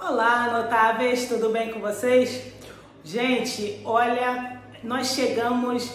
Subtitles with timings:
[0.00, 2.52] Olá, notáveis, tudo bem com vocês?
[3.02, 5.92] Gente, olha, nós chegamos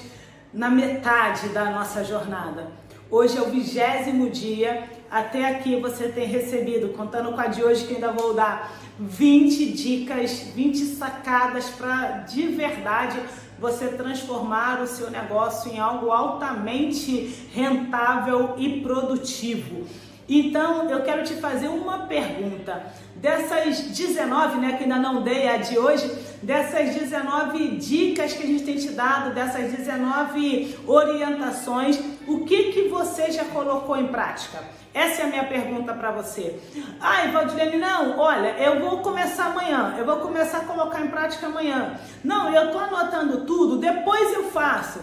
[0.54, 2.68] na metade da nossa jornada.
[3.10, 4.90] Hoje é o vigésimo dia.
[5.10, 9.72] Até aqui você tem recebido, contando com a de hoje, que ainda vou dar 20
[9.72, 13.18] dicas, 20 sacadas para de verdade
[13.58, 19.88] você transformar o seu negócio em algo altamente rentável e produtivo.
[20.28, 22.82] Então, eu quero te fazer uma pergunta.
[23.16, 26.10] Dessas 19, né, que ainda não dei a de hoje,
[26.42, 32.90] dessas 19 dicas que a gente tem te dado, dessas 19 orientações, o que que
[32.90, 34.60] você já colocou em prática?
[34.94, 36.60] Essa é a minha pergunta para você.
[37.02, 41.48] Ai, Valdilene, não, olha, eu vou começar amanhã, eu vou começar a colocar em prática
[41.48, 42.00] amanhã.
[42.24, 45.00] Não, eu tô anotando tudo, depois eu faço.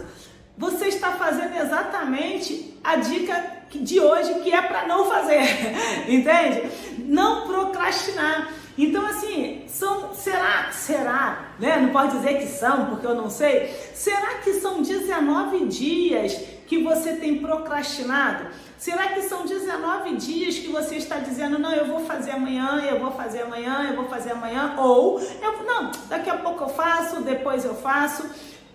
[0.56, 5.42] Você está fazendo exatamente a dica de hoje que é para não fazer,
[6.09, 6.70] entende?
[6.98, 8.52] Não procrastinar.
[8.77, 11.77] Então, assim, são, será, será, né?
[11.77, 13.75] Não pode dizer que são, porque eu não sei.
[13.95, 16.34] Será que são 19 dias
[16.67, 18.47] que você tem procrastinado?
[18.78, 22.98] Será que são 19 dias que você está dizendo, não, eu vou fazer amanhã, eu
[22.98, 27.20] vou fazer amanhã, eu vou fazer amanhã, ou eu, não, daqui a pouco eu faço,
[27.20, 28.25] depois eu faço.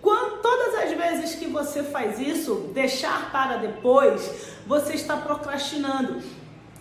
[0.06, 6.22] Quando, todas as vezes que você faz isso, deixar para depois, você está procrastinando.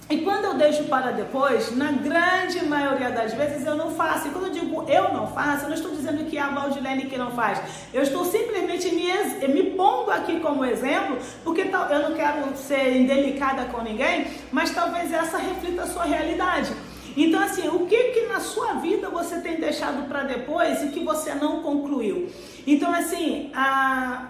[0.08, 4.28] E quando eu deixo para depois, na grande maioria das vezes eu não faço.
[4.28, 7.08] E quando eu digo eu não faço, eu não estou dizendo que é a Valdilene
[7.08, 7.59] que não faz.
[7.92, 13.66] Eu estou simplesmente me, me pondo aqui como exemplo, porque eu não quero ser indelicada
[13.72, 16.72] com ninguém, mas talvez essa reflita a sua realidade.
[17.18, 17.95] Então, assim, o que
[18.36, 22.30] na sua vida você tem deixado para depois e que você não concluiu?
[22.67, 24.28] Então, assim, a,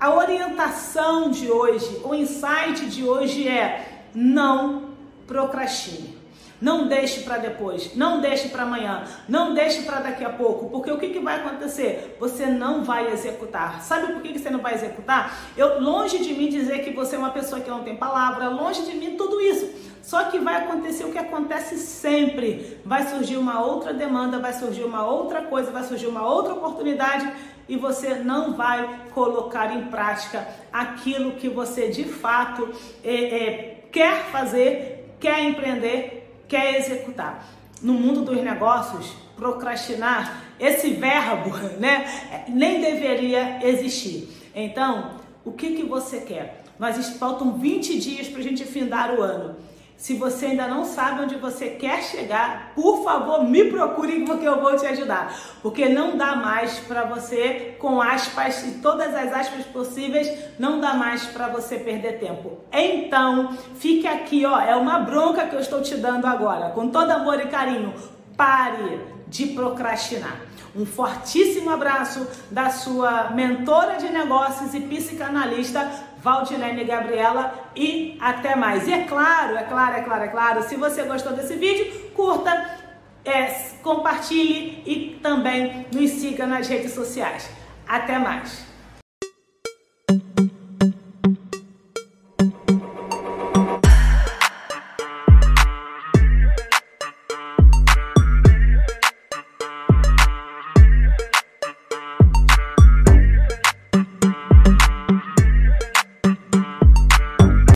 [0.00, 4.94] a orientação de hoje, o insight de hoje é não
[5.26, 6.22] procrastine.
[6.58, 10.92] Não deixe para depois, não deixe para amanhã, não deixe para daqui a pouco, porque
[10.92, 12.16] o que, que vai acontecer?
[12.20, 13.82] Você não vai executar.
[13.82, 15.36] Sabe por que, que você não vai executar?
[15.56, 18.82] Eu longe de mim dizer que você é uma pessoa que não tem palavra, longe
[18.82, 19.91] de mim tudo isso.
[20.02, 22.78] Só que vai acontecer o que acontece sempre.
[22.84, 27.32] Vai surgir uma outra demanda, vai surgir uma outra coisa, vai surgir uma outra oportunidade
[27.68, 32.68] e você não vai colocar em prática aquilo que você de fato
[33.04, 37.46] é, é, quer fazer, quer empreender, quer executar.
[37.80, 44.28] No mundo dos negócios, procrastinar, esse verbo, né, nem deveria existir.
[44.54, 45.12] Então,
[45.44, 46.62] o que, que você quer?
[46.78, 49.56] Nós faltam 20 dias para a gente findar o ano.
[50.02, 54.60] Se você ainda não sabe onde você quer chegar, por favor, me procure porque eu
[54.60, 55.32] vou te ajudar.
[55.62, 60.94] Porque não dá mais para você, com aspas e todas as aspas possíveis, não dá
[60.94, 62.58] mais para você perder tempo.
[62.72, 67.08] Então, fique aqui, ó, é uma bronca que eu estou te dando agora, com todo
[67.12, 67.94] amor e carinho.
[68.36, 70.40] Pare de procrastinar.
[70.74, 75.90] Um fortíssimo abraço da sua mentora de negócios e psicanalista
[76.22, 78.86] Valdilene Gabriela e até mais.
[78.88, 82.78] E é claro, é claro, é claro, é claro, se você gostou desse vídeo, curta,
[83.24, 83.46] é,
[83.82, 87.50] compartilhe e também nos siga nas redes sociais.
[87.86, 88.71] Até mais.